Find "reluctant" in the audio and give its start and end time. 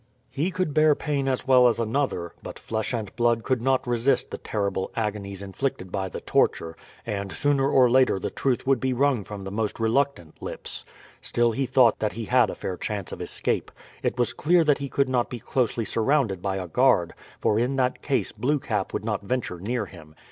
9.79-10.41